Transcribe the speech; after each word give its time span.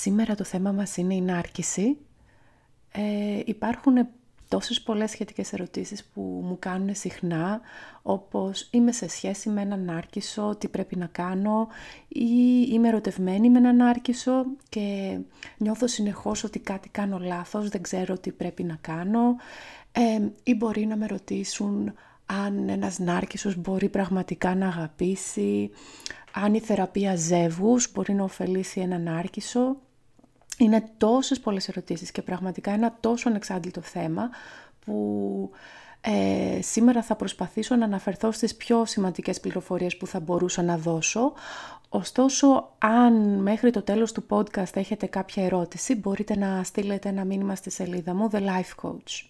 Σήμερα 0.00 0.34
το 0.34 0.44
θέμα 0.44 0.72
μας 0.72 0.96
είναι 0.96 1.14
η 1.14 1.20
νάρκηση. 1.20 1.96
Ε, 2.92 3.40
υπάρχουν 3.44 4.08
τόσες 4.48 4.82
πολλές 4.82 5.10
σχετικές 5.10 5.52
ερωτήσεις 5.52 6.04
που 6.04 6.20
μου 6.20 6.56
κάνουν 6.58 6.94
συχνά, 6.94 7.60
όπως 8.02 8.68
είμαι 8.70 8.92
σε 8.92 9.08
σχέση 9.08 9.48
με 9.48 9.60
έναν 9.60 9.84
νάρκισο, 9.84 10.56
τι 10.56 10.68
πρέπει 10.68 10.96
να 10.96 11.06
κάνω, 11.06 11.68
ή 12.08 12.28
είμαι 12.72 12.88
ερωτευμένη 12.88 13.50
με 13.50 13.58
έναν 13.58 13.76
νάρκισο 13.76 14.44
και 14.68 15.18
νιώθω 15.56 15.86
συνεχώς 15.86 16.44
ότι 16.44 16.58
κάτι 16.58 16.88
κάνω 16.88 17.18
λάθος, 17.18 17.68
δεν 17.68 17.82
ξέρω 17.82 18.18
τι 18.18 18.32
πρέπει 18.32 18.62
να 18.62 18.78
κάνω, 18.80 19.36
ε, 19.92 20.28
ή 20.42 20.54
μπορεί 20.54 20.86
να 20.86 20.96
με 20.96 21.06
ρωτήσουν 21.06 21.92
αν 22.26 22.68
ένας 22.68 22.98
νάρκισσος 22.98 23.56
μπορεί 23.56 23.88
πραγματικά 23.88 24.54
να 24.54 24.66
αγαπήσει, 24.66 25.70
αν 26.32 26.54
η 26.54 26.60
θεραπεία 26.60 27.16
ζεύγους 27.16 27.92
μπορεί 27.92 28.14
να 28.14 28.24
ωφελήσει 28.24 28.80
έναν 28.80 29.02
νάρκισσο. 29.02 29.76
Είναι 30.58 30.90
τόσες 30.96 31.40
πολλές 31.40 31.68
ερωτήσεις 31.68 32.10
και 32.10 32.22
πραγματικά 32.22 32.70
ένα 32.70 32.96
τόσο 33.00 33.28
ανεξάντλητο 33.28 33.80
θέμα 33.80 34.30
που 34.84 35.50
ε, 36.00 36.62
σήμερα 36.62 37.02
θα 37.02 37.16
προσπαθήσω 37.16 37.76
να 37.76 37.84
αναφερθώ 37.84 38.32
στις 38.32 38.56
πιο 38.56 38.84
σημαντικές 38.84 39.40
πληροφορίες 39.40 39.96
που 39.96 40.06
θα 40.06 40.20
μπορούσα 40.20 40.62
να 40.62 40.76
δώσω. 40.76 41.32
Ωστόσο, 41.88 42.74
αν 42.78 43.40
μέχρι 43.42 43.70
το 43.70 43.82
τέλος 43.82 44.12
του 44.12 44.26
podcast 44.28 44.76
έχετε 44.76 45.06
κάποια 45.06 45.44
ερώτηση, 45.44 45.94
μπορείτε 45.94 46.36
να 46.36 46.62
στείλετε 46.62 47.08
ένα 47.08 47.24
μήνυμα 47.24 47.54
στη 47.54 47.70
σελίδα 47.70 48.14
μου, 48.14 48.30
The 48.32 48.38
Life 48.38 48.82
Coach. 48.82 49.28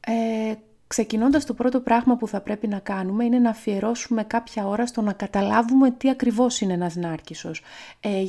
Ε, 0.00 0.54
ξεκινώντας 0.86 1.44
το 1.44 1.54
πρώτο 1.54 1.80
πράγμα 1.80 2.16
που 2.16 2.28
θα 2.28 2.40
πρέπει 2.40 2.68
να 2.68 2.78
κάνουμε 2.78 3.24
είναι 3.24 3.38
να 3.38 3.50
αφιερώσουμε 3.50 4.24
κάποια 4.24 4.66
ώρα 4.66 4.86
στο 4.86 5.00
να 5.00 5.12
καταλάβουμε 5.12 5.90
τι 5.90 6.10
ακριβώς 6.10 6.60
είναι 6.60 6.72
ένας 6.72 6.96
νάρκισσος. 6.96 7.62
Ε, 8.00 8.24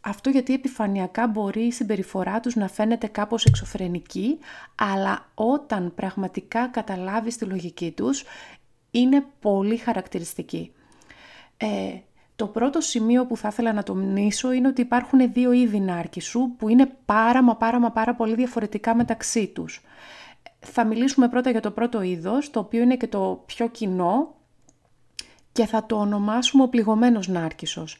αυτό 0.00 0.30
γιατί 0.30 0.54
επιφανειακά 0.54 1.26
μπορεί 1.26 1.62
η 1.62 1.72
συμπεριφορά 1.72 2.40
τους 2.40 2.56
να 2.56 2.68
φαίνεται 2.68 3.06
κάπως 3.06 3.44
εξωφρενική, 3.44 4.38
αλλά 4.74 5.26
όταν 5.34 5.92
πραγματικά 5.94 6.66
καταλάβεις 6.68 7.36
τη 7.36 7.44
λογική 7.44 7.90
τους, 7.90 8.24
είναι 8.90 9.24
πολύ 9.40 9.76
χαρακτηριστική. 9.76 10.72
Ε, 11.56 11.98
το 12.36 12.46
πρώτο 12.46 12.80
σημείο 12.80 13.26
που 13.26 13.36
θα 13.36 13.48
ήθελα 13.48 13.72
να 13.72 13.82
τονίσω 13.82 14.52
είναι 14.52 14.68
ότι 14.68 14.80
υπάρχουν 14.80 15.32
δύο 15.32 15.52
είδη 15.52 15.80
νάρκισσου 15.80 16.56
που 16.56 16.68
είναι 16.68 16.92
πάρα 17.04 17.42
μα 17.42 17.56
πάρα 17.56 17.78
μα 17.78 17.90
πάρα 17.90 18.14
πολύ 18.14 18.34
διαφορετικά 18.34 18.94
μεταξύ 18.94 19.46
τους. 19.46 19.82
Θα 20.58 20.84
μιλήσουμε 20.84 21.28
πρώτα 21.28 21.50
για 21.50 21.60
το 21.60 21.70
πρώτο 21.70 22.02
είδος, 22.02 22.50
το 22.50 22.60
οποίο 22.60 22.82
είναι 22.82 22.96
και 22.96 23.06
το 23.06 23.42
πιο 23.46 23.68
κοινό 23.68 24.34
και 25.52 25.66
θα 25.66 25.86
το 25.86 25.96
ονομάσουμε 25.96 26.62
ο 26.62 26.68
πληγωμένος 26.68 27.28
νάρκισσος. 27.28 27.98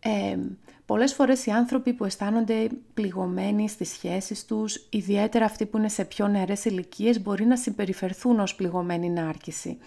Ε, 0.00 0.36
πολλές 0.88 1.14
φορές 1.14 1.46
οι 1.46 1.50
άνθρωποι 1.50 1.92
που 1.92 2.04
αισθάνονται 2.04 2.68
πληγωμένοι 2.94 3.68
στις 3.68 3.88
σχέσεις 3.88 4.44
τους, 4.44 4.86
ιδιαίτερα 4.90 5.44
αυτοί 5.44 5.66
που 5.66 5.78
είναι 5.78 5.88
σε 5.88 6.04
πιο 6.04 6.28
νεαρές 6.28 6.64
ηλικίες, 6.64 7.22
μπορεί 7.22 7.44
να 7.44 7.56
συμπεριφερθούν 7.56 8.40
ως 8.40 8.54
πληγωμένοι 8.54 9.10
νάρκηση. 9.10 9.78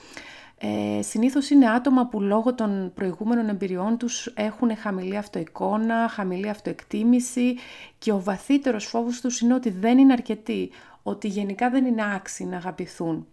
Ε, 0.57 1.01
συνήθως 1.01 1.49
είναι 1.49 1.69
άτομα 1.69 2.07
που 2.07 2.21
λόγω 2.21 2.53
των 2.55 2.91
προηγούμενων 2.93 3.49
εμπειριών 3.49 3.97
τους 3.97 4.25
έχουν 4.35 4.77
χαμηλή 4.77 5.17
αυτοεικόνα, 5.17 6.07
χαμηλή 6.07 6.49
αυτοεκτίμηση 6.49 7.55
και 7.97 8.11
ο 8.11 8.21
βαθύτερος 8.21 8.85
φόβος 8.85 9.21
τους 9.21 9.39
είναι 9.39 9.53
ότι 9.53 9.69
δεν 9.69 9.97
είναι 9.97 10.13
αρκετοί, 10.13 10.71
ότι 11.03 11.27
γενικά 11.27 11.69
δεν 11.69 11.85
είναι 11.85 12.13
άξιοι 12.15 12.45
να 12.45 12.57
αγαπηθούν. 12.57 13.27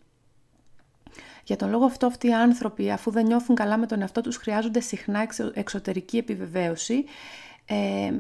Για 1.45 1.57
τον 1.57 1.71
λόγο 1.71 1.85
αυτό 1.85 2.07
αυτοί 2.07 2.27
οι 2.29 2.35
άνθρωποι 2.35 2.91
αφού 2.91 3.11
δεν 3.11 3.27
νιώθουν 3.27 3.55
καλά 3.55 3.79
με 3.79 3.87
τον 3.87 4.01
εαυτό 4.01 4.21
τους 4.21 4.37
χρειάζονται 4.37 4.81
συχνά 4.81 5.29
εξωτερική 5.55 6.17
επιβεβαίωση 6.17 7.05
ε, 7.69 8.13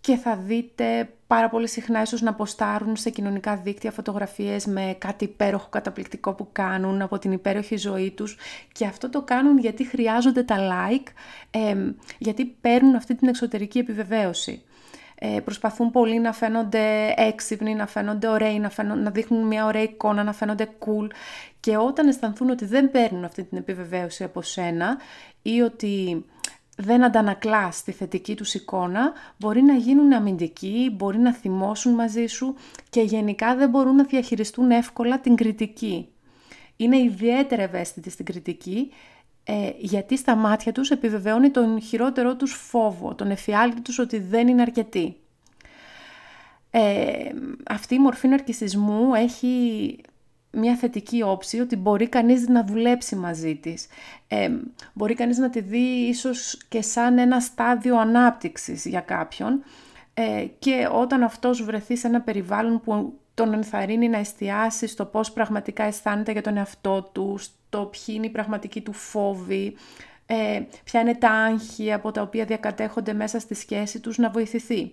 και 0.00 0.16
θα 0.16 0.36
δείτε 0.36 1.08
πάρα 1.26 1.48
πολύ 1.48 1.68
συχνά 1.68 2.02
ίσως 2.02 2.20
να 2.20 2.34
ποστάρουν 2.34 2.96
σε 2.96 3.10
κοινωνικά 3.10 3.56
δίκτυα 3.56 3.90
φωτογραφίες 3.90 4.66
με 4.66 4.96
κάτι 4.98 5.24
υπέροχο 5.24 5.68
καταπληκτικό 5.68 6.34
που 6.34 6.48
κάνουν 6.52 7.02
από 7.02 7.18
την 7.18 7.32
υπέροχη 7.32 7.76
ζωή 7.76 8.10
τους 8.10 8.36
και 8.72 8.86
αυτό 8.86 9.10
το 9.10 9.22
κάνουν 9.22 9.58
γιατί 9.58 9.84
χρειάζονται 9.84 10.42
τα 10.42 10.56
like, 10.58 11.06
ε, 11.50 11.76
γιατί 12.18 12.44
παίρνουν 12.44 12.94
αυτή 12.94 13.14
την 13.14 13.28
εξωτερική 13.28 13.78
επιβεβαίωση. 13.78 14.62
Ε, 15.18 15.40
προσπαθούν 15.44 15.90
πολύ 15.90 16.18
να 16.18 16.32
φαίνονται 16.32 17.14
έξυπνοι, 17.16 17.74
να 17.74 17.86
φαίνονται 17.86 18.28
ωραίοι, 18.28 18.58
να, 18.58 18.70
φαίνονται, 18.70 19.00
να 19.00 19.10
δείχνουν 19.10 19.46
μια 19.46 19.66
ωραία 19.66 19.82
εικόνα, 19.82 20.22
να 20.22 20.32
φαίνονται 20.32 20.68
cool 20.78 21.10
και 21.60 21.76
όταν 21.76 22.08
αισθανθούν 22.08 22.50
ότι 22.50 22.64
δεν 22.64 22.90
παίρνουν 22.90 23.24
αυτή 23.24 23.44
την 23.44 23.58
επιβεβαίωση 23.58 24.24
από 24.24 24.42
σένα 24.42 24.96
ή 25.42 25.60
ότι 25.60 26.24
δεν 26.76 27.04
αντανακλά 27.04 27.72
τη 27.84 27.92
θετική 27.92 28.34
τους 28.34 28.54
εικόνα, 28.54 29.12
μπορεί 29.36 29.62
να 29.62 29.74
γίνουν 29.74 30.12
αμυντικοί, 30.12 30.90
μπορεί 30.92 31.18
να 31.18 31.32
θυμώσουν 31.32 31.94
μαζί 31.94 32.26
σου 32.26 32.54
και 32.90 33.00
γενικά 33.00 33.56
δεν 33.56 33.70
μπορούν 33.70 33.94
να 33.94 34.04
διαχειριστούν 34.04 34.70
εύκολα 34.70 35.20
την 35.20 35.34
κριτική. 35.34 36.08
Είναι 36.76 36.98
ιδιαίτερα 36.98 37.62
ευαίσθητοι 37.62 38.10
στην 38.10 38.24
κριτική, 38.24 38.92
ε, 39.44 39.70
γιατί 39.78 40.16
στα 40.16 40.34
μάτια 40.34 40.72
τους 40.72 40.90
επιβεβαιώνει 40.90 41.50
τον 41.50 41.80
χειρότερό 41.80 42.36
τους 42.36 42.52
φόβο, 42.52 43.14
τον 43.14 43.30
εφιάλτη 43.30 43.80
τους 43.80 43.98
ότι 43.98 44.18
δεν 44.18 44.48
είναι 44.48 44.62
αρκετοί. 44.62 45.16
Ε, 46.70 47.30
αυτή 47.66 47.94
η 47.94 47.98
μορφή 47.98 48.28
ναρκισισμού 48.28 49.14
έχει 49.14 49.48
μια 50.56 50.74
θετική 50.74 51.22
όψη 51.22 51.60
ότι 51.60 51.76
μπορεί 51.76 52.08
κανείς 52.08 52.48
να 52.48 52.64
δουλέψει 52.64 53.16
μαζί 53.16 53.56
της. 53.56 53.86
Ε, 54.28 54.50
μπορεί 54.92 55.14
κανείς 55.14 55.38
να 55.38 55.50
τη 55.50 55.60
δει 55.60 56.06
ίσως 56.08 56.58
και 56.68 56.82
σαν 56.82 57.18
ένα 57.18 57.40
στάδιο 57.40 57.98
ανάπτυξης 57.98 58.84
για 58.84 59.00
κάποιον 59.00 59.64
ε, 60.14 60.46
και 60.58 60.88
όταν 60.92 61.22
αυτός 61.22 61.62
βρεθεί 61.64 61.96
σε 61.96 62.06
ένα 62.06 62.20
περιβάλλον 62.20 62.80
που 62.80 63.18
τον 63.34 63.52
ενθαρρύνει 63.52 64.08
να 64.08 64.18
εστιάσει 64.18 64.86
στο 64.86 65.04
πώς 65.04 65.32
πραγματικά 65.32 65.84
αισθάνεται 65.84 66.32
για 66.32 66.42
τον 66.42 66.56
εαυτό 66.56 67.10
του, 67.12 67.38
στο 67.38 67.90
ποιοι 67.90 68.14
είναι 68.18 68.26
οι 68.26 68.30
πραγματικοί 68.30 68.80
του 68.80 68.92
φόβοι, 68.92 69.76
ε, 70.26 70.60
ποια 70.84 71.00
είναι 71.00 71.14
τα 71.14 71.30
άγχη 71.30 71.92
από 71.92 72.10
τα 72.10 72.22
οποία 72.22 72.44
διακατέχονται 72.44 73.12
μέσα 73.12 73.38
στη 73.40 73.54
σχέση 73.54 74.00
τους 74.00 74.18
να 74.18 74.30
βοηθηθεί 74.30 74.92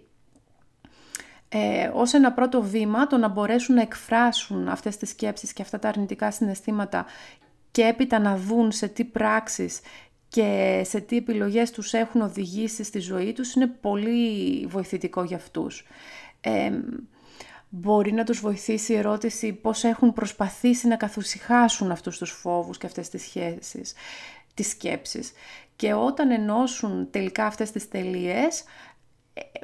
ε, 1.55 1.91
ως 1.93 2.13
ένα 2.13 2.31
πρώτο 2.31 2.61
βήμα 2.61 3.07
το 3.07 3.17
να 3.17 3.27
μπορέσουν 3.27 3.75
να 3.75 3.81
εκφράσουν 3.81 4.67
αυτές 4.67 4.97
τις 4.97 5.09
σκέψεις 5.09 5.53
και 5.53 5.61
αυτά 5.61 5.79
τα 5.79 5.87
αρνητικά 5.87 6.31
συναισθήματα 6.31 7.05
και 7.71 7.81
έπειτα 7.83 8.19
να 8.19 8.37
δουν 8.37 8.71
σε 8.71 8.87
τι 8.87 9.03
πράξεις 9.03 9.79
και 10.27 10.81
σε 10.85 10.99
τι 10.99 11.17
επιλογές 11.17 11.71
τους 11.71 11.93
έχουν 11.93 12.21
οδηγήσει 12.21 12.83
στη 12.83 12.99
ζωή 12.99 13.33
τους 13.33 13.53
είναι 13.53 13.67
πολύ 13.67 14.65
βοηθητικό 14.65 15.23
για 15.23 15.37
αυτούς. 15.37 15.85
Ε, 16.41 16.71
μπορεί 17.69 18.11
να 18.11 18.23
τους 18.23 18.39
βοηθήσει 18.39 18.93
η 18.93 18.95
ερώτηση 18.95 19.53
πώς 19.53 19.83
έχουν 19.83 20.13
προσπαθήσει 20.13 20.87
να 20.87 20.95
καθουσιχάσουν 20.95 21.91
αυτούς 21.91 22.17
τους 22.17 22.31
φόβους 22.31 22.77
και 22.77 22.85
αυτές 22.85 23.09
τις 23.09 23.21
σχέσεις, 23.21 23.93
τις 24.53 24.67
σκέψεις. 24.67 25.31
Και 25.75 25.93
όταν 25.93 26.31
ενώσουν 26.31 27.07
τελικά 27.11 27.45
αυτές 27.45 27.71
τις 27.71 27.87
τελείες, 27.87 28.63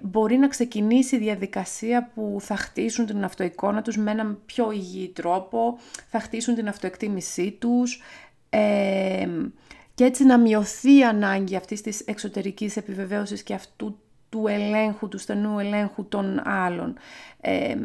μπορεί 0.02 0.38
να 0.38 0.48
ξεκινήσει 0.48 1.16
η 1.16 1.20
διαδικασία 1.20 2.12
που 2.14 2.38
θα 2.40 2.56
χτίσουν 2.56 3.06
την 3.06 3.24
αυτοεικόνα 3.24 3.82
τους 3.82 3.98
με 3.98 4.12
έναν 4.12 4.40
πιο 4.46 4.72
υγιή 4.72 5.08
τρόπο, 5.08 5.78
θα 6.08 6.20
χτίσουν 6.20 6.56
την 6.56 6.68
αυτοεκτίμησή 6.68 7.52
τους 7.52 8.02
και 9.94 10.04
έτσι 10.04 10.26
να 10.26 10.38
μειωθεί 10.38 10.98
η 10.98 11.04
ανάγκη 11.04 11.56
αυτής 11.56 11.82
της 11.82 12.00
εξωτερικής 12.00 12.78
επιβεβαίωσης 12.78 13.44
και 13.44 13.54
αυτού 13.54 13.98
του 14.30 14.48
ελέγχου, 14.48 15.08
του 15.08 15.18
στενού 15.18 15.60
ελέγχου 15.60 16.06
των 16.08 16.42
άλλων. 16.48 16.98
Ε, 17.42 17.76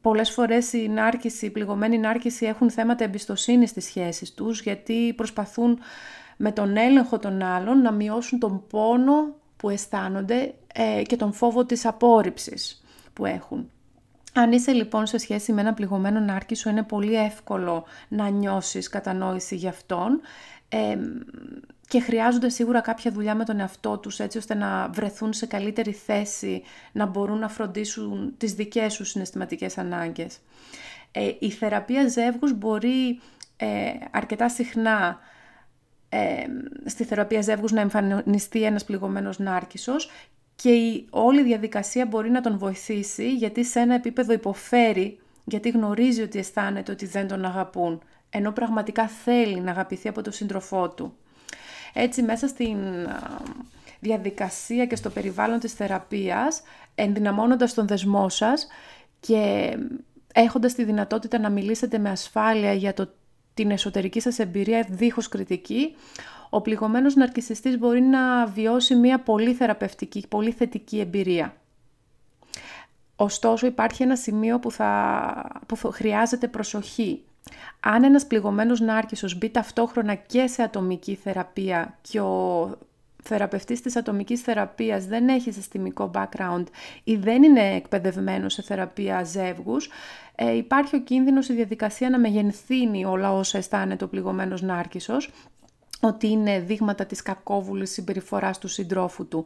πολλές 0.00 0.30
φορές 0.30 0.72
οι 0.72 0.88
νάρκηση, 0.88 1.46
οι 1.46 1.50
πληγωμένοι 1.50 1.98
νάρκηση 1.98 2.46
έχουν 2.46 2.70
θέματα 2.70 3.04
εμπιστοσύνης 3.04 3.70
στις 3.70 3.84
σχέσεις 3.84 4.32
τους 4.34 4.60
γιατί 4.62 5.12
προσπαθούν 5.16 5.78
με 6.36 6.52
τον 6.52 6.76
έλεγχο 6.76 7.18
των 7.18 7.42
άλλων 7.42 7.82
να 7.82 7.92
μειώσουν 7.92 8.38
τον 8.38 8.66
πόνο 8.70 9.34
που 9.56 9.68
αισθάνονται 9.70 10.54
ε, 10.76 11.02
και 11.02 11.16
τον 11.16 11.32
φόβο 11.32 11.64
της 11.64 11.86
απόρριψης 11.86 12.84
που 13.12 13.24
έχουν. 13.24 13.70
Αν 14.34 14.52
είσαι 14.52 14.72
λοιπόν 14.72 15.06
σε 15.06 15.18
σχέση 15.18 15.52
με 15.52 15.60
ένα 15.60 15.74
πληγωμένο 15.74 16.20
νάρκη 16.20 16.54
σου 16.54 16.68
είναι 16.68 16.82
πολύ 16.82 17.14
εύκολο 17.14 17.84
να 18.08 18.28
νιώσεις 18.28 18.88
κατανόηση 18.88 19.56
για 19.56 19.70
αυτόν 19.70 20.20
ε, 20.68 20.96
και 21.88 22.00
χρειάζονται 22.00 22.48
σίγουρα 22.48 22.80
κάποια 22.80 23.10
δουλειά 23.10 23.34
με 23.34 23.44
τον 23.44 23.60
εαυτό 23.60 23.98
τους 23.98 24.20
έτσι 24.20 24.38
ώστε 24.38 24.54
να 24.54 24.88
βρεθούν 24.88 25.32
σε 25.32 25.46
καλύτερη 25.46 25.92
θέση 25.92 26.62
να 26.92 27.06
μπορούν 27.06 27.38
να 27.38 27.48
φροντίσουν 27.48 28.34
τις 28.38 28.52
δικές 28.52 28.92
σου 28.94 29.04
συναισθηματικές 29.04 29.78
ανάγκες. 29.78 30.38
Ε, 31.12 31.30
η 31.38 31.50
θεραπεία 31.50 32.08
ζεύγους 32.08 32.58
μπορεί 32.58 33.20
ε, 33.56 33.92
αρκετά 34.10 34.48
συχνά 34.48 35.18
ε, 36.08 36.44
στη 36.84 37.04
θεραπεία 37.04 37.40
ζεύγους 37.40 37.72
να 37.72 37.80
εμφανιστεί 37.80 38.62
ένας 38.62 38.84
πληγωμένος 38.84 39.38
νάρκισσος 39.38 40.10
και 40.56 40.70
η 40.70 41.06
όλη 41.10 41.42
διαδικασία 41.42 42.06
μπορεί 42.06 42.30
να 42.30 42.40
τον 42.40 42.58
βοηθήσει 42.58 43.34
γιατί 43.34 43.64
σε 43.64 43.80
ένα 43.80 43.94
επίπεδο 43.94 44.32
υποφέρει 44.32 45.18
γιατί 45.44 45.70
γνωρίζει 45.70 46.22
ότι 46.22 46.38
αισθάνεται 46.38 46.92
ότι 46.92 47.06
δεν 47.06 47.28
τον 47.28 47.44
αγαπούν 47.44 48.02
ενώ 48.30 48.52
πραγματικά 48.52 49.08
θέλει 49.08 49.60
να 49.60 49.70
αγαπηθεί 49.70 50.08
από 50.08 50.22
τον 50.22 50.32
σύντροφό 50.32 50.90
του. 50.90 51.16
Έτσι 51.92 52.22
μέσα 52.22 52.48
στην 52.48 52.78
διαδικασία 54.00 54.86
και 54.86 54.96
στο 54.96 55.10
περιβάλλον 55.10 55.58
της 55.58 55.72
θεραπείας, 55.72 56.62
ενδυναμώνοντας 56.94 57.74
τον 57.74 57.86
δεσμό 57.86 58.28
σας 58.28 58.66
και 59.20 59.76
έχοντας 60.32 60.74
τη 60.74 60.84
δυνατότητα 60.84 61.38
να 61.38 61.50
μιλήσετε 61.50 61.98
με 61.98 62.10
ασφάλεια 62.10 62.72
για 62.72 62.94
το, 62.94 63.12
την 63.54 63.70
εσωτερική 63.70 64.20
σας 64.20 64.38
εμπειρία 64.38 64.86
δίχως 64.90 65.28
κριτική, 65.28 65.94
ο 66.54 66.60
πληγωμένος 66.60 67.14
ναρκισιστής 67.14 67.78
μπορεί 67.78 68.00
να 68.00 68.46
βιώσει 68.46 68.94
μια 68.94 69.18
πολύ 69.20 69.54
θεραπευτική, 69.54 70.24
πολύ 70.28 70.50
θετική 70.50 71.00
εμπειρία. 71.00 71.56
Ωστόσο 73.16 73.66
υπάρχει 73.66 74.02
ένα 74.02 74.16
σημείο 74.16 74.58
που, 74.58 74.70
θα, 74.70 75.60
που 75.66 75.76
χρειάζεται 75.76 76.48
προσοχή. 76.48 77.24
Αν 77.80 78.04
ένας 78.04 78.26
πληγωμένος 78.26 78.80
νάρκισσος 78.80 79.38
μπει 79.38 79.50
ταυτόχρονα 79.50 80.14
και 80.14 80.46
σε 80.46 80.62
ατομική 80.62 81.14
θεραπεία 81.14 81.98
και 82.00 82.20
ο 82.20 82.70
θεραπευτής 83.22 83.80
της 83.80 83.96
ατομικής 83.96 84.40
θεραπείας 84.40 85.06
δεν 85.06 85.28
έχει 85.28 85.52
συστημικό 85.52 86.10
background 86.14 86.64
ή 87.04 87.16
δεν 87.16 87.42
είναι 87.42 87.74
εκπαιδευμένος 87.74 88.52
σε 88.52 88.62
θεραπεία 88.62 89.24
ζεύγους, 89.24 89.90
ε, 90.34 90.56
υπάρχει 90.56 90.96
ο 90.96 91.00
κίνδυνος 91.00 91.48
η 91.48 91.52
διαδικασία 91.52 92.10
να 92.10 92.18
μεγενθύνει 92.18 93.04
όλα 93.04 93.32
όσα 93.32 93.58
αισθάνεται 93.58 94.04
ο 94.04 94.08
πληγωμένος 94.08 94.62
νάρκισσος, 94.62 95.30
ότι 96.00 96.28
είναι 96.28 96.60
δείγματα 96.60 97.06
της 97.06 97.22
κακόβουλης 97.22 97.90
συμπεριφοράς 97.90 98.58
του 98.58 98.68
συντρόφου 98.68 99.28
του. 99.28 99.44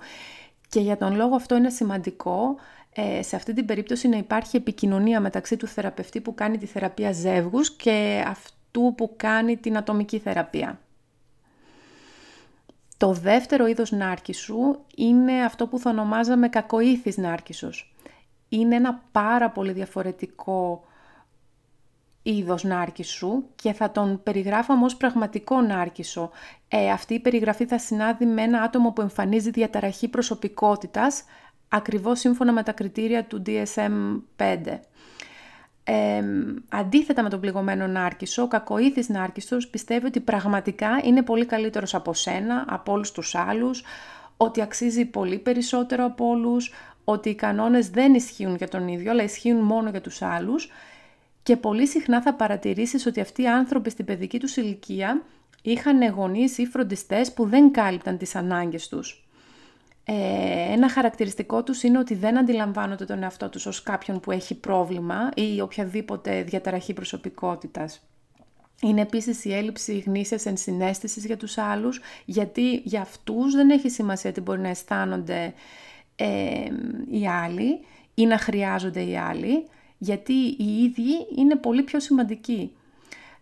Και 0.68 0.80
για 0.80 0.96
τον 0.96 1.16
λόγο 1.16 1.34
αυτό 1.34 1.56
είναι 1.56 1.70
σημαντικό 1.70 2.56
ε, 2.92 3.22
σε 3.22 3.36
αυτή 3.36 3.52
την 3.52 3.64
περίπτωση 3.66 4.08
να 4.08 4.16
υπάρχει 4.16 4.56
επικοινωνία 4.56 5.20
μεταξύ 5.20 5.56
του 5.56 5.66
θεραπευτή 5.66 6.20
που 6.20 6.34
κάνει 6.34 6.58
τη 6.58 6.66
θεραπεία 6.66 7.12
ζεύγους 7.12 7.70
και 7.76 8.24
αυτού 8.26 8.94
που 8.96 9.12
κάνει 9.16 9.56
την 9.56 9.76
ατομική 9.76 10.18
θεραπεία. 10.18 10.80
Το 12.96 13.12
δεύτερο 13.12 13.66
είδος 13.66 13.90
νάρκισσου 13.90 14.76
είναι 14.96 15.44
αυτό 15.44 15.66
που 15.66 15.78
θα 15.78 15.90
ονομάζαμε 15.90 16.48
κακοήθης 16.48 17.16
νάρκισσος. 17.16 17.94
Είναι 18.48 18.76
ένα 18.76 19.02
πάρα 19.12 19.50
πολύ 19.50 19.72
διαφορετικό 19.72 20.84
είδος 22.30 22.64
νάρκισσου 22.64 23.44
και 23.54 23.72
θα 23.72 23.90
τον 23.90 24.20
περιγράφαμε 24.22 24.84
ως 24.84 24.96
πραγματικό 24.96 25.60
νάρκισσο. 25.60 26.30
Ε, 26.68 26.90
αυτή 26.90 27.14
η 27.14 27.20
περιγραφή 27.20 27.66
θα 27.66 27.78
συνάδει 27.78 28.26
με 28.26 28.42
ένα 28.42 28.60
άτομο 28.60 28.92
που 28.92 29.00
εμφανίζει 29.00 29.50
διαταραχή 29.50 30.08
προσωπικότητας, 30.08 31.24
ακριβώς 31.68 32.18
σύμφωνα 32.18 32.52
με 32.52 32.62
τα 32.62 32.72
κριτήρια 32.72 33.24
του 33.24 33.42
DSM-5. 33.46 34.80
Ε, 35.84 36.22
αντίθετα 36.68 37.22
με 37.22 37.28
τον 37.28 37.40
πληγωμένο 37.40 37.86
νάρκισσο, 37.86 38.42
ο 38.42 38.48
κακοήθης 38.48 39.08
νάρκισσος 39.08 39.68
πιστεύει 39.68 40.06
ότι 40.06 40.20
πραγματικά 40.20 41.00
είναι 41.02 41.22
πολύ 41.22 41.46
καλύτερος 41.46 41.94
από 41.94 42.14
σένα, 42.14 42.64
από 42.68 42.92
όλους 42.92 43.12
τους 43.12 43.34
άλλους, 43.34 43.82
ότι 44.36 44.62
αξίζει 44.62 45.04
πολύ 45.04 45.38
περισσότερο 45.38 46.04
από 46.04 46.28
όλους, 46.28 46.72
ότι 47.04 47.28
οι 47.28 47.34
κανόνες 47.34 47.88
δεν 47.88 48.14
ισχύουν 48.14 48.54
για 48.54 48.68
τον 48.68 48.88
ίδιο, 48.88 49.10
αλλά 49.10 49.22
ισχύουν 49.22 49.60
μόνο 49.60 49.90
για 49.90 50.00
τους 50.00 50.22
άλλους 50.22 50.70
και 51.48 51.56
πολύ 51.56 51.86
συχνά 51.86 52.22
θα 52.22 52.34
παρατηρήσεις 52.34 53.06
ότι 53.06 53.20
αυτοί 53.20 53.42
οι 53.42 53.48
άνθρωποι 53.48 53.90
στην 53.90 54.04
παιδική 54.04 54.38
τους 54.38 54.56
ηλικία 54.56 55.22
είχαν 55.62 56.08
γονείς 56.08 56.58
ή 56.58 56.66
φροντιστές 56.66 57.32
που 57.32 57.46
δεν 57.46 57.72
κάλυπταν 57.72 58.18
τις 58.18 58.34
ανάγκες 58.34 58.88
τους. 58.88 59.28
Ε, 60.04 60.14
ένα 60.72 60.88
χαρακτηριστικό 60.88 61.62
τους 61.62 61.82
είναι 61.82 61.98
ότι 61.98 62.14
δεν 62.14 62.38
αντιλαμβάνονται 62.38 63.04
τον 63.04 63.22
εαυτό 63.22 63.48
τους 63.48 63.66
ως 63.66 63.82
κάποιον 63.82 64.20
που 64.20 64.30
έχει 64.30 64.54
πρόβλημα 64.54 65.30
ή 65.34 65.60
οποιαδήποτε 65.60 66.42
διαταραχή 66.42 66.92
προσωπικότητας. 66.92 68.08
Είναι 68.82 69.00
επίσης 69.00 69.44
η 69.44 69.54
έλλειψη 69.54 69.98
γνήσιας 69.98 70.46
ενσυναίσθησης 70.46 71.24
για 71.26 71.36
τους 71.36 71.58
άλλους, 71.58 72.00
γιατί 72.24 72.82
για 72.84 73.00
αυτούς 73.00 73.54
δεν 73.54 73.70
έχει 73.70 73.88
σημασία 73.88 74.32
τι 74.32 74.40
μπορεί 74.40 74.60
να 74.60 74.68
αισθάνονται 74.68 75.54
ε, 76.16 76.26
οι 77.10 77.28
άλλοι 77.28 77.80
ή 78.14 78.26
να 78.26 78.38
χρειάζονται 78.38 79.02
οι 79.02 79.16
άλλοι, 79.16 79.68
γιατί 79.98 80.32
οι 80.32 80.82
ίδιοι 80.82 81.26
είναι 81.36 81.56
πολύ 81.56 81.82
πιο 81.82 82.00
σημαντικοί. 82.00 82.72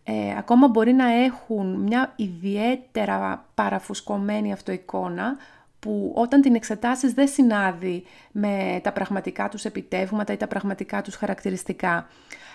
Ε, 0.05 0.37
ακόμα 0.39 0.69
μπορεί 0.69 0.93
να 0.93 1.13
έχουν 1.13 1.75
μια 1.75 2.13
ιδιαίτερα 2.17 3.47
παραφουσκωμένη 3.55 4.53
αυτοεικόνα 4.53 5.37
που 5.79 6.13
όταν 6.15 6.41
την 6.41 6.55
εξετάσεις 6.55 7.13
δεν 7.13 7.29
συνάδει 7.29 8.03
με 8.33 8.81
τα 8.83 8.93
πραγματικά 8.93 9.49
τους 9.49 9.65
επιτεύγματα 9.65 10.33
ή 10.33 10.37
τα 10.37 10.47
πραγματικά 10.47 11.03
τους 11.03 11.15
χαρακτηριστικά. 11.15 12.09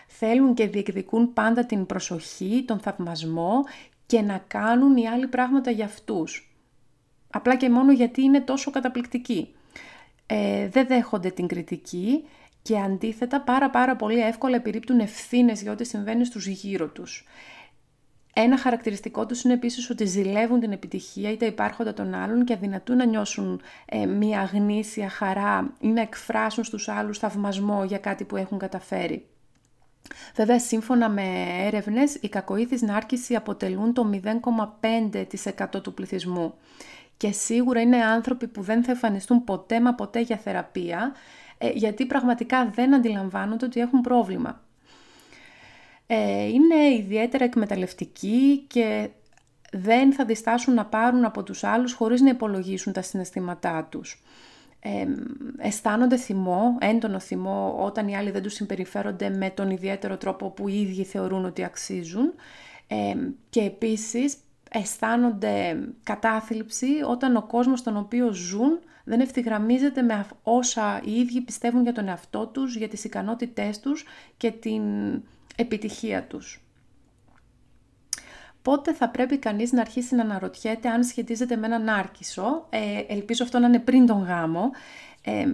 Θέλουν 0.07 0.53
και 0.53 0.67
διεκδικούν 0.67 1.33
πάντα 1.33 1.65
την 1.65 1.85
προσοχή, 1.85 2.63
τον 2.67 2.79
θαυμασμό 2.79 3.63
και 4.05 4.21
να 4.21 4.43
κάνουν 4.47 4.97
οι 4.97 5.07
άλλοι 5.07 5.27
πράγματα 5.27 5.71
για 5.71 5.85
αυτούς. 5.85 6.55
Απλά 7.31 7.55
και 7.55 7.69
μόνο 7.69 7.91
γιατί 7.91 8.21
είναι 8.21 8.41
τόσο 8.41 8.71
καταπληκτικοί. 8.71 9.53
Ε, 10.25 10.67
δεν 10.67 10.87
δέχονται 10.87 11.29
την 11.29 11.47
κριτική 11.47 12.23
και 12.61 12.79
αντίθετα 12.79 13.41
πάρα 13.41 13.69
πάρα 13.69 13.95
πολύ 13.95 14.19
εύκολα 14.19 14.55
επιρρύπτουν 14.55 14.99
ευθύνες 14.99 15.61
για 15.61 15.71
ό,τι 15.71 15.83
συμβαίνει 15.83 16.25
στους 16.25 16.47
γύρω 16.47 16.87
τους. 16.87 17.25
Ένα 18.33 18.57
χαρακτηριστικό 18.57 19.25
τους 19.25 19.43
είναι 19.43 19.53
επίσης 19.53 19.89
ότι 19.89 20.05
ζηλεύουν 20.05 20.59
την 20.59 20.71
επιτυχία 20.71 21.31
ή 21.31 21.37
τα 21.37 21.45
υπάρχοντα 21.45 21.93
των 21.93 22.13
άλλων 22.13 22.45
και 22.45 22.53
αδυνατούν 22.53 22.97
να 22.97 23.05
νιώσουν 23.05 23.61
ε, 23.85 24.05
μία 24.05 24.43
γνήσια 24.43 25.09
χαρά 25.09 25.73
ή 25.79 25.87
να 25.87 26.01
εκφράσουν 26.01 26.63
στους 26.63 26.87
άλλους 26.87 27.17
θαυμασμό 27.17 27.83
για 27.83 27.97
κάτι 27.97 28.23
που 28.23 28.35
έχουν 28.35 28.57
καταφέρει. 28.57 29.25
Βέβαια, 30.35 30.59
σύμφωνα 30.59 31.09
με 31.09 31.23
έρευνες, 31.65 32.15
οι 32.15 32.29
κακοήθεις 32.29 32.81
νάρκησης 32.81 33.37
αποτελούν 33.37 33.93
το 33.93 34.09
0,5% 34.81 35.81
του 35.83 35.93
πληθυσμού. 35.93 36.53
Και 37.17 37.31
σίγουρα 37.31 37.81
είναι 37.81 37.97
άνθρωποι 37.97 38.47
που 38.47 38.61
δεν 38.61 38.83
θα 38.83 38.91
εμφανιστούν 38.91 39.43
ποτέ 39.43 39.81
μα 39.81 39.93
ποτέ 39.93 40.19
για 40.19 40.37
θεραπεία, 40.37 41.11
ε, 41.13 41.40
γιατί 41.73 42.05
πραγματικά 42.05 42.69
δεν 42.69 42.95
αντιλαμβάνονται 42.95 43.65
ότι 43.65 43.79
έχουν 43.79 44.01
πρόβλημα. 44.01 44.61
Ε, 46.07 46.43
είναι 46.43 46.93
ιδιαίτερα 46.97 47.43
εκμεταλλευτικοί 47.43 48.65
και 48.67 49.09
δεν 49.71 50.13
θα 50.13 50.25
διστάσουν 50.25 50.73
να 50.73 50.85
πάρουν 50.85 51.25
από 51.25 51.43
τους 51.43 51.63
άλλους 51.63 51.93
χωρίς 51.93 52.21
να 52.21 52.29
υπολογίσουν 52.29 52.93
τα 52.93 53.01
συναισθήματά 53.01 53.87
τους. 53.91 54.23
Ε, 54.79 55.05
αισθάνονται 55.57 56.17
θυμό, 56.17 56.77
έντονο 56.79 57.19
θυμό, 57.19 57.75
όταν 57.79 58.07
οι 58.07 58.17
άλλοι 58.17 58.31
δεν 58.31 58.41
τους 58.41 58.53
συμπεριφέρονται 58.53 59.29
με 59.29 59.49
τον 59.49 59.69
ιδιαίτερο 59.69 60.17
τρόπο 60.17 60.49
που 60.49 60.67
οι 60.67 60.81
ίδιοι 60.81 61.03
θεωρούν 61.03 61.45
ότι 61.45 61.63
αξίζουν. 61.63 62.33
Ε, 62.87 63.15
και 63.49 63.61
επίσης 63.61 64.37
αισθάνονται 64.73 65.79
κατάθλιψη 66.03 66.89
όταν 67.09 67.35
ο 67.35 67.41
κόσμος 67.41 67.79
στον 67.79 67.97
οποίο 67.97 68.33
ζουν 68.33 68.79
δεν 69.03 69.19
ευθυγραμμίζεται 69.19 70.01
με 70.01 70.25
όσα 70.43 71.01
οι 71.05 71.11
ίδιοι 71.11 71.41
πιστεύουν 71.41 71.83
για 71.83 71.93
τον 71.93 72.07
εαυτό 72.07 72.47
τους, 72.47 72.75
για 72.75 72.87
τις 72.87 73.03
ικανότητές 73.03 73.79
τους 73.79 74.05
και 74.37 74.51
την 74.51 74.83
επιτυχία 75.55 76.23
τους. 76.23 76.61
Πότε 78.61 78.93
θα 78.93 79.09
πρέπει 79.09 79.37
κανείς 79.37 79.71
να 79.71 79.81
αρχίσει 79.81 80.15
να 80.15 80.21
αναρωτιέται 80.21 80.89
αν 80.89 81.03
σχετίζεται 81.03 81.55
με 81.55 81.65
έναν 81.65 81.89
άρκισο, 81.89 82.67
ε, 82.69 82.79
ελπίζω 83.07 83.43
αυτό 83.43 83.59
να 83.59 83.67
είναι 83.67 83.79
πριν 83.79 84.05
τον 84.05 84.23
γάμο, 84.23 84.71
ε, 85.21 85.45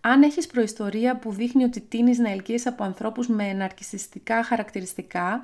αν 0.00 0.22
έχεις 0.22 0.46
προϊστορία 0.46 1.16
που 1.16 1.32
δείχνει 1.32 1.64
ότι 1.64 1.80
τίνεις 1.80 2.18
να 2.18 2.30
ελκύεις 2.30 2.66
από 2.66 2.84
ανθρώπους 2.84 3.28
με 3.28 3.52
ναρκισιστικά 3.52 4.42
χαρακτηριστικά 4.42 5.40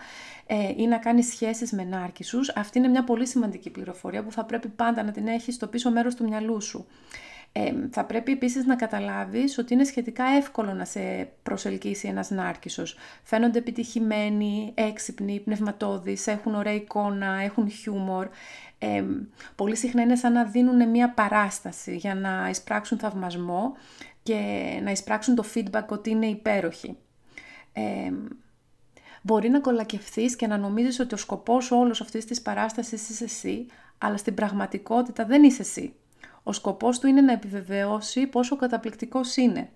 ε, 0.47 0.73
ή 0.77 0.87
να 0.87 0.99
κάνεις 0.99 1.27
σχέσεις 1.27 1.73
με 1.73 1.85
νάρκισους, 1.85 2.49
αυτή 2.49 2.79
είναι 2.79 2.89
μια 2.89 3.05
πολύ 3.05 3.27
σημαντική 3.27 3.71
πληροφορία 3.71 4.23
που 4.23 4.33
θα 4.33 4.45
πρέπει 4.45 4.69
πάντα 4.69 5.03
να 5.03 5.11
την 5.11 5.27
έχεις 5.27 5.55
στο 5.55 5.67
πίσω 5.67 5.91
μέρος 5.91 6.15
του 6.15 6.25
μυαλού 6.25 6.61
σου. 6.61 6.87
Ε, 7.53 7.73
θα 7.91 8.05
πρέπει 8.05 8.33
επίσης 8.33 8.65
να 8.65 8.77
καταλάβεις 8.77 9.59
ότι 9.59 9.75
είναι 9.75 9.85
σχετικά 9.85 10.25
εύκολο 10.25 10.73
να 10.73 10.85
σε 10.85 11.29
προσελκύσει 11.43 12.09
ένας 12.09 12.31
νάρκισσος. 12.31 12.97
Φαίνονται 13.23 13.59
επιτυχημένοι, 13.59 14.73
έξυπνοι, 14.75 15.41
πνευματώδεις, 15.41 16.27
έχουν 16.27 16.55
ωραία 16.55 16.75
εικόνα, 16.75 17.41
έχουν 17.43 17.71
χιούμορ. 17.71 18.29
Ε, 18.79 19.05
πολύ 19.55 19.77
συχνά 19.77 20.03
είναι 20.03 20.17
σαν 20.17 20.33
να 20.33 20.45
δίνουν 20.45 20.89
μια 20.89 21.11
παράσταση 21.11 21.97
για 21.97 22.15
να 22.15 22.49
εισπράξουν 22.49 22.99
θαυμασμό 22.99 23.77
και 24.23 24.35
να 24.83 24.91
εισπράξουν 24.91 25.35
το 25.35 25.45
feedback 25.55 25.87
ότι 25.87 26.11
είναι 26.11 26.27
υπέροχοι. 26.27 26.97
Ε, 27.73 28.13
μπορεί 29.23 29.49
να 29.49 29.61
κολακευθείς 29.61 30.37
και 30.37 30.47
να 30.47 30.59
νομίζεις 30.59 31.01
ότι 31.01 31.15
ο 31.15 31.17
σκοπός 31.17 31.71
όλος 31.71 32.01
αυτής 32.01 32.25
της 32.25 32.43
παράστασης 32.43 33.09
είσαι 33.09 33.25
εσύ, 33.25 33.67
αλλά 33.99 34.17
στην 34.17 34.35
πραγματικότητα 34.35 35.25
δεν 35.25 35.43
είσαι 35.43 35.63
εσύ. 35.63 35.95
Ο 36.43 36.53
σκοπός 36.53 36.99
του 36.99 37.07
είναι 37.07 37.21
να 37.21 37.33
επιβεβαιώσει 37.33 38.27
πόσο 38.27 38.57
καταπληκτικός 38.57 39.37
είναι. 39.37 39.71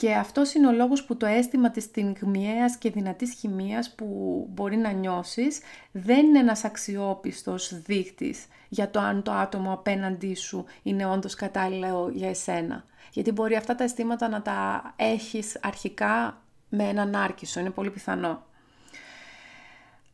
Και 0.00 0.14
αυτός 0.14 0.54
είναι 0.54 0.66
ο 0.66 0.72
λόγος 0.72 1.04
που 1.04 1.16
το 1.16 1.26
αίσθημα 1.26 1.70
της 1.70 1.84
στιγμιαίας 1.84 2.76
και 2.76 2.90
δυνατής 2.90 3.32
χημείας 3.32 3.94
που 3.94 4.06
μπορεί 4.50 4.76
να 4.76 4.90
νιώσεις 4.90 5.60
δεν 5.92 6.26
είναι 6.26 6.38
ένας 6.38 6.64
αξιόπιστος 6.64 7.80
δείκτης 7.82 8.46
για 8.68 8.90
το 8.90 9.00
αν 9.00 9.22
το 9.22 9.32
άτομο 9.32 9.72
απέναντί 9.72 10.34
σου 10.34 10.64
είναι 10.82 11.06
όντως 11.06 11.34
κατάλληλο 11.34 12.10
για 12.14 12.28
εσένα. 12.28 12.84
Γιατί 13.12 13.32
μπορεί 13.32 13.56
αυτά 13.56 13.74
τα 13.74 13.84
αισθήματα 13.84 14.28
να 14.28 14.42
τα 14.42 14.82
έχεις 14.96 15.58
αρχικά 15.62 16.42
με 16.68 16.84
έναν 16.84 17.14
άρκισο, 17.14 17.60
είναι 17.60 17.70
πολύ 17.70 17.90
πιθανό. 17.90 18.42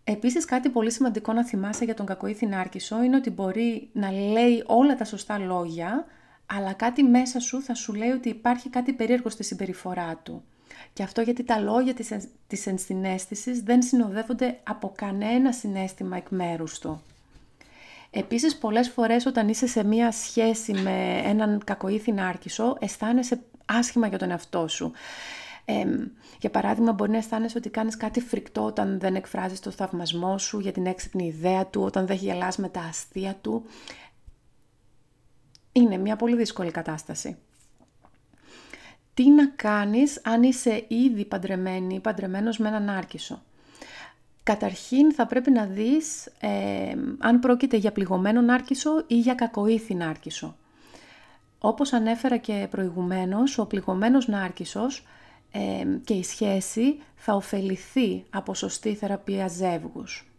Επίσης 0.04 0.44
κάτι 0.44 0.68
πολύ 0.68 0.90
σημαντικό 0.90 1.32
να 1.32 1.44
θυμάσαι 1.44 1.84
για 1.84 1.94
τον 1.94 2.06
κακοήθη 2.06 2.46
νάρκισο 2.46 3.02
είναι 3.02 3.16
ότι 3.16 3.30
μπορεί 3.30 3.88
να 3.92 4.10
λέει 4.10 4.62
όλα 4.66 4.94
τα 4.94 5.04
σωστά 5.04 5.38
λόγια, 5.38 6.06
αλλά 6.46 6.72
κάτι 6.72 7.02
μέσα 7.02 7.40
σου 7.40 7.62
θα 7.62 7.74
σου 7.74 7.94
λέει 7.94 8.10
ότι 8.10 8.28
υπάρχει 8.28 8.68
κάτι 8.68 8.92
περίεργο 8.92 9.28
στη 9.28 9.44
συμπεριφορά 9.44 10.20
του. 10.22 10.42
Και 10.92 11.02
αυτό 11.02 11.20
γιατί 11.20 11.44
τα 11.44 11.58
λόγια 11.58 11.94
της, 11.94 12.12
της 12.46 12.66
ενσυναίσθησης 12.66 13.60
δεν 13.60 13.82
συνοδεύονται 13.82 14.58
από 14.62 14.92
κανένα 14.96 15.52
συνέστημα 15.52 16.16
εκ 16.16 16.28
μέρους 16.28 16.78
του. 16.78 17.02
Επίσης, 18.10 18.56
πολλές 18.56 18.88
φορές 18.88 19.26
όταν 19.26 19.48
είσαι 19.48 19.66
σε 19.66 19.84
μία 19.84 20.12
σχέση 20.12 20.72
με 20.72 21.22
έναν 21.24 21.62
κακοήθη 21.64 22.12
νάρκισο, 22.12 22.76
αισθάνεσαι 22.80 23.40
άσχημα 23.66 24.06
για 24.06 24.18
τον 24.18 24.30
εαυτό 24.30 24.68
σου. 24.68 24.92
για 26.40 26.50
παράδειγμα, 26.50 26.92
μπορεί 26.92 27.10
να 27.10 27.16
αισθάνεσαι 27.16 27.58
ότι 27.58 27.68
κάνεις 27.68 27.96
κάτι 27.96 28.20
φρικτό 28.20 28.64
όταν 28.64 28.98
δεν 28.98 29.14
εκφράζεις 29.14 29.60
το 29.60 29.70
θαυμασμό 29.70 30.38
σου 30.38 30.58
για 30.58 30.72
την 30.72 30.86
έξυπνη 30.86 31.26
ιδέα 31.26 31.66
του, 31.66 31.82
όταν 31.82 32.06
δεν 32.06 32.16
γελάς 32.16 32.56
με 32.56 32.68
τα 32.68 32.80
αστεία 32.80 33.36
του. 33.40 33.64
Είναι 35.76 35.96
μια 35.96 36.16
πολύ 36.16 36.36
δύσκολη 36.36 36.70
κατάσταση. 36.70 37.36
Τι 39.14 39.30
να 39.30 39.46
κάνεις 39.46 40.20
αν 40.24 40.42
είσαι 40.42 40.84
ήδη 40.88 41.24
παντρεμένη 41.24 41.94
ή 41.94 42.00
παντρεμένος 42.00 42.58
με 42.58 42.68
έναν 42.68 42.88
άρκισο; 42.88 43.42
Καταρχήν 44.42 45.12
θα 45.12 45.26
πρέπει 45.26 45.50
να 45.50 45.64
δεις 45.64 46.28
αν 47.18 47.40
πρόκειται 47.40 47.76
για 47.76 47.92
πληγωμένο 47.92 48.40
νάρκισο 48.40 49.04
ή 49.06 49.18
για 49.18 49.34
κακοήθη 49.34 49.94
νάρκισο. 49.94 50.56
Όπως 51.58 51.92
ανέφερα 51.92 52.36
και 52.36 52.66
προηγουμένως, 52.70 53.58
ο 53.58 53.66
πληγωμένος 53.66 54.28
νάρκισος 54.28 55.06
και 56.04 56.14
η 56.14 56.22
σχέση 56.22 56.98
θα 57.16 57.34
ωφεληθεί 57.34 58.24
από 58.30 58.54
σωστή 58.54 58.94
θεραπεία 58.94 59.48
ζεύγους. 59.48 60.30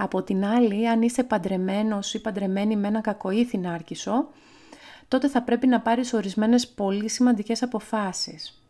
Από 0.00 0.22
την 0.22 0.44
άλλη, 0.44 0.88
αν 0.88 1.02
είσαι 1.02 1.24
παντρεμένος 1.24 2.14
ή 2.14 2.20
παντρεμένη 2.20 2.76
με 2.76 2.88
ένα 2.88 3.00
κακοήθη 3.00 3.58
νάρκισο, 3.58 4.28
τότε 5.08 5.28
θα 5.28 5.42
πρέπει 5.42 5.66
να 5.66 5.80
πάρεις 5.80 6.12
ορισμένες 6.12 6.68
πολύ 6.68 7.08
σημαντικές 7.08 7.62
αποφάσεις. 7.62 8.62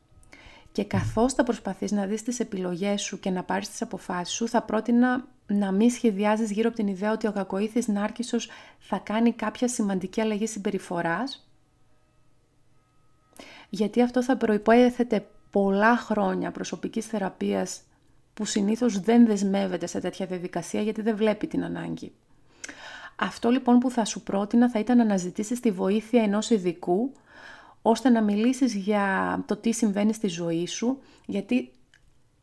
Και 0.72 0.84
καθώς 0.84 1.32
θα 1.32 1.42
προσπαθείς 1.42 1.92
να 1.92 2.06
δεις 2.06 2.22
τις 2.22 2.40
επιλογές 2.40 3.02
σου 3.02 3.20
και 3.20 3.30
να 3.30 3.42
πάρεις 3.42 3.68
τις 3.68 3.82
αποφάσεις 3.82 4.34
σου, 4.34 4.48
θα 4.48 4.62
πρότεινα 4.62 5.26
να 5.46 5.72
μην 5.72 5.90
σχεδιάζεις 5.90 6.50
γύρω 6.50 6.68
από 6.68 6.76
την 6.76 6.86
ιδέα 6.86 7.12
ότι 7.12 7.26
ο 7.26 7.32
κακοήθης 7.32 7.88
νάρκισσος 7.88 8.50
θα 8.78 8.98
κάνει 8.98 9.32
κάποια 9.32 9.68
σημαντική 9.68 10.20
αλλαγή 10.20 10.46
συμπεριφοράς, 10.46 11.48
γιατί 13.68 14.02
αυτό 14.02 14.22
θα 14.22 14.36
προϋπόθεται 14.36 15.26
πολλά 15.50 15.96
χρόνια 15.96 16.50
προσωπικής 16.50 17.06
θεραπείας 17.06 17.80
που 18.38 18.44
συνήθως 18.44 19.00
δεν 19.00 19.26
δεσμεύεται 19.26 19.86
σε 19.86 20.00
τέτοια 20.00 20.26
διαδικασία 20.26 20.82
γιατί 20.82 21.02
δεν 21.02 21.16
βλέπει 21.16 21.46
την 21.46 21.64
ανάγκη. 21.64 22.12
Αυτό 23.16 23.50
λοιπόν 23.50 23.78
που 23.78 23.90
θα 23.90 24.04
σου 24.04 24.22
πρότεινα 24.22 24.70
θα 24.70 24.78
ήταν 24.78 24.96
να 24.96 25.02
αναζητήσεις 25.02 25.60
τη 25.60 25.70
βοήθεια 25.70 26.22
ενός 26.22 26.50
ειδικού 26.50 27.12
ώστε 27.82 28.08
να 28.08 28.22
μιλήσεις 28.22 28.74
για 28.74 29.38
το 29.46 29.56
τι 29.56 29.72
συμβαίνει 29.72 30.12
στη 30.12 30.28
ζωή 30.28 30.66
σου, 30.66 30.98
γιατί 31.26 31.70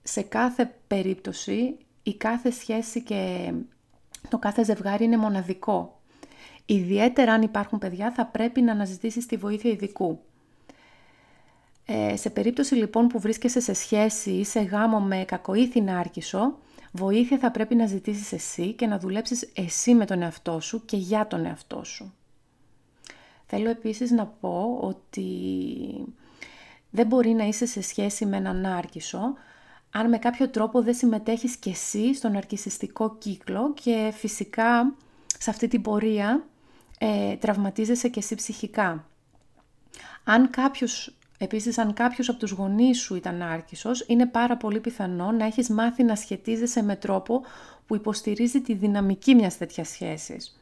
σε 0.04 0.22
κάθε 0.22 0.76
περίπτωση 0.88 1.78
η 2.04 2.16
κάθε 2.16 2.52
σχέση 2.52 3.04
και 3.04 3.52
το 4.30 4.38
κάθε 4.38 4.64
ζευγάρι 4.64 5.04
είναι 5.04 5.18
μοναδικό. 5.18 6.02
Ιδιαίτερα 6.66 7.34
αν 7.34 7.42
υπάρχουν 7.42 7.80
παιδιά 7.80 8.12
θα 8.12 8.26
πρέπει 8.26 8.62
να 8.62 8.72
αναζητήσεις 8.72 9.26
τη 9.26 9.38
βοήθεια 9.38 9.72
ειδικού. 9.72 10.20
Ε, 11.86 12.16
σε 12.16 12.30
περίπτωση 12.30 12.76
λοιπόν 12.76 13.08
που 13.08 13.20
βρίσκεσαι 13.20 13.60
σε 13.60 13.74
σχέση 13.74 14.32
ή 14.32 14.44
σε 14.44 14.60
γάμο 14.60 15.00
με 15.00 15.24
κακοήθη 15.28 15.82
νάρκισο, 15.82 16.58
βοήθεια 16.92 17.38
θα 17.38 17.52
πρέπει 17.52 17.76
να 17.76 17.86
ζητήσεις 17.86 18.32
εσύ 18.32 18.74
και 18.74 18.88
να 18.88 19.00
δουλέψεις 19.00 19.50
εσύ 19.54 19.94
με 19.94 20.06
τον 20.06 20.22
εαυτό 20.22 20.60
σου 20.60 20.86
και 20.86 20.98
για 20.98 21.28
τον 21.28 21.46
εαυτό 21.46 21.84
σου. 21.84 22.14
Θέλω 23.46 23.70
επίσης 23.70 24.12
να 24.12 24.26
πω 24.26 24.78
ότι 24.82 25.28
δεν 26.90 27.08
μπορεί 27.08 27.30
να 27.30 27.44
είσαι 27.44 27.66
σε 27.66 27.82
σχέση 27.82 28.26
με 28.26 28.38
έναν 28.38 28.62
νάρκισο 28.62 29.34
αν 29.98 30.10
με 30.10 30.18
κάποιο 30.18 30.50
τρόπο 30.50 30.82
δεν 30.82 30.94
συμμετέχεις 30.94 31.56
και 31.56 31.70
εσύ 31.70 32.16
στον 32.16 32.36
αρκισιστικό 32.36 33.16
κύκλο 33.16 33.74
και 33.74 34.12
φυσικά 34.16 34.96
σε 35.40 35.50
αυτή 35.50 35.68
την 35.68 35.82
πορεία 35.82 36.46
ε, 36.98 37.36
τραυματίζεσαι 37.36 38.08
και 38.08 38.20
εσύ 38.20 38.36
ψυχικά. 38.36 39.08
Αν 40.24 40.50
κάποιος, 40.50 41.16
επίσης 41.38 41.78
αν 41.78 41.94
κάποιος 41.94 42.30
από 42.30 42.40
τους 42.40 42.52
γονείς 42.52 43.00
σου 43.00 43.16
ήταν 43.16 43.42
άρκισος, 43.42 44.06
είναι 44.08 44.26
πάρα 44.26 44.58
πολύ 44.58 44.80
πιθανό 44.80 45.32
να 45.32 45.46
έχεις 45.46 45.70
μάθει 45.70 46.04
να 46.04 46.16
σχετίζεσαι 46.16 46.84
με 46.84 46.96
τρόπο 46.96 47.42
που 47.86 47.96
υποστηρίζει 47.96 48.62
τη 48.62 48.74
δυναμική 48.74 49.36
μιας 49.36 49.58
τέτοιας 49.58 49.90
σχέσης 49.90 50.60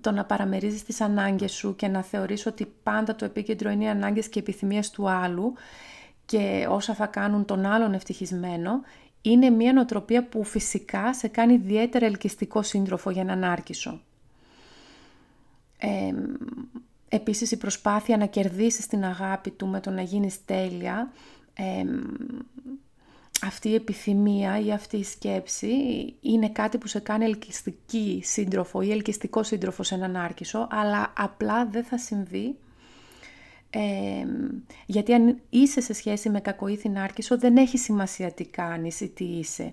το 0.00 0.10
να 0.10 0.24
παραμερίζεις 0.24 0.84
τις 0.84 1.00
ανάγκες 1.00 1.52
σου 1.52 1.76
και 1.76 1.88
να 1.88 2.02
θεωρείς 2.02 2.46
ότι 2.46 2.72
πάντα 2.82 3.14
το 3.14 3.24
επίκεντρο 3.24 3.70
είναι 3.70 3.84
οι 3.84 3.88
ανάγκες 3.88 4.28
και 4.28 4.38
οι 4.38 4.42
επιθυμίες 4.42 4.90
του 4.90 5.10
άλλου 5.10 5.52
και 6.26 6.66
όσα 6.70 6.94
θα 6.94 7.06
κάνουν 7.06 7.44
τον 7.44 7.66
άλλον 7.66 7.94
ευτυχισμένο, 7.94 8.80
είναι 9.22 9.50
μια 9.50 9.72
νοοτροπία 9.72 10.24
που 10.24 10.44
φυσικά 10.44 11.14
σε 11.14 11.28
κάνει 11.28 11.52
ιδιαίτερα 11.52 12.06
ελκυστικό 12.06 12.62
σύντροφο 12.62 13.10
για 13.10 13.22
έναν 13.22 13.44
άρκισο. 13.44 14.00
Ε, 15.78 16.12
επίσης 17.14 17.50
η 17.50 17.56
προσπάθεια 17.56 18.16
να 18.16 18.26
κερδίσεις 18.26 18.86
την 18.86 19.04
αγάπη 19.04 19.50
του 19.50 19.66
με 19.66 19.80
το 19.80 19.90
να 19.90 20.02
γίνεις 20.02 20.44
τέλεια 20.44 21.12
αυτή 23.42 23.68
η 23.68 23.74
επιθυμία 23.74 24.60
ή 24.60 24.72
αυτή 24.72 24.96
η 24.96 25.04
σκέψη 25.04 25.74
είναι 26.20 26.48
κάτι 26.48 26.78
που 26.78 26.86
σε 26.86 27.00
κάνει 27.00 27.24
ελκυστική 27.24 28.20
σύντροφο 28.24 28.80
ή 28.80 28.90
ελκυστικό 28.90 29.42
σύντροφο 29.42 29.82
σε 29.82 29.94
έναν 29.94 30.16
άρκισο, 30.16 30.68
αλλά 30.70 31.12
απλά 31.16 31.66
δεν 31.66 31.84
θα 31.84 31.98
συμβεί 31.98 32.56
γιατί 34.86 35.12
αν 35.12 35.40
είσαι 35.50 35.80
σε 35.80 35.92
σχέση 35.92 36.30
με 36.30 36.40
κακοήθη 36.40 36.92
άρκισο 36.96 37.38
δεν 37.38 37.56
έχει 37.56 37.78
σημασία 37.78 38.32
τι 38.32 38.44
κάνεις 38.44 39.00
ή 39.00 39.08
τι 39.08 39.24
είσαι. 39.24 39.72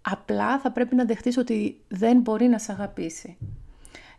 Απλά 0.00 0.58
θα 0.58 0.70
πρέπει 0.72 0.94
να 0.94 1.04
δεχτείς 1.04 1.36
ότι 1.36 1.80
δεν 1.88 2.20
μπορεί 2.20 2.46
να 2.46 2.58
σε 2.58 2.72
αγαπήσει. 2.72 3.36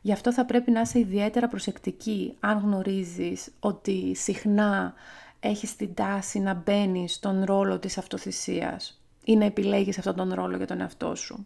Γι' 0.01 0.11
αυτό 0.11 0.33
θα 0.33 0.45
πρέπει 0.45 0.71
να 0.71 0.81
είσαι 0.81 0.99
ιδιαίτερα 0.99 1.47
προσεκτική 1.47 2.35
αν 2.39 2.59
γνωρίζεις 2.59 3.51
ότι 3.59 4.15
συχνά 4.15 4.93
έχεις 5.39 5.75
την 5.75 5.93
τάση 5.93 6.39
να 6.39 6.53
μπαίνεις 6.53 7.13
στον 7.13 7.43
ρόλο 7.43 7.79
της 7.79 7.97
αυτοθυσίας 7.97 9.01
ή 9.23 9.35
να 9.35 9.45
επιλέγεις 9.45 9.97
αυτόν 9.97 10.15
τον 10.15 10.33
ρόλο 10.33 10.57
για 10.57 10.67
τον 10.67 10.81
εαυτό 10.81 11.15
σου. 11.15 11.45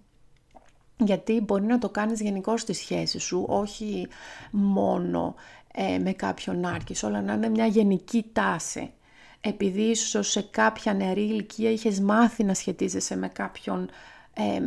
Γιατί 0.97 1.41
μπορεί 1.41 1.63
να 1.63 1.77
το 1.77 1.89
κάνεις 1.89 2.21
γενικώ 2.21 2.57
στη 2.57 2.73
σχέση 2.73 3.19
σου, 3.19 3.45
όχι 3.49 4.07
μόνο 4.51 5.35
ε, 5.73 5.97
με 5.97 6.13
κάποιον 6.13 6.65
άρκης, 6.65 7.03
αλλά 7.03 7.21
να 7.21 7.33
είναι 7.33 7.49
μια 7.49 7.65
γενική 7.65 8.25
τάση. 8.33 8.93
Επειδή 9.41 9.81
ίσως 9.81 10.29
σε 10.29 10.41
κάποια 10.41 10.93
νεαρή 10.93 11.21
ηλικία 11.21 11.71
είχες 11.71 11.99
μάθει 11.99 12.43
να 12.43 12.53
σχετίζεσαι 12.53 13.15
με 13.15 13.27
κάποιον 13.27 13.89
ε, 14.33 14.59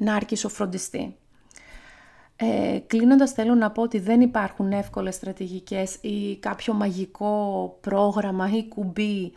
νάρκισο 0.00 0.48
φροντιστή. 0.48 1.16
Ε, 2.36 2.78
κλείνοντας 2.86 3.32
θέλω 3.32 3.54
να 3.54 3.70
πω 3.70 3.82
ότι 3.82 3.98
δεν 3.98 4.20
υπάρχουν 4.20 4.72
εύκολες 4.72 5.14
στρατηγικές 5.14 5.94
ή 6.00 6.36
κάποιο 6.36 6.74
μαγικό 6.74 7.78
πρόγραμμα 7.80 8.50
ή 8.56 8.68
κουμπί 8.68 9.32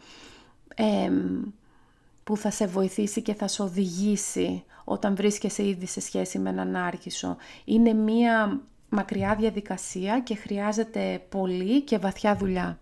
που 2.23 2.37
θα 2.37 2.51
σε 2.51 2.67
βοηθήσει 2.67 3.21
και 3.21 3.33
θα 3.33 3.47
σε 3.47 3.61
οδηγήσει 3.61 4.63
όταν 4.83 5.15
βρίσκεσαι 5.15 5.67
ήδη 5.67 5.85
σε 5.85 6.01
σχέση 6.01 6.39
με 6.39 6.49
έναν 6.49 6.75
άρχισο. 6.75 7.37
Είναι 7.65 7.93
μία 7.93 8.61
μακριά 8.89 9.35
διαδικασία 9.35 10.19
και 10.19 10.35
χρειάζεται 10.35 11.25
πολύ 11.29 11.81
και 11.81 11.97
βαθιά 11.97 12.35
δουλειά. 12.35 12.79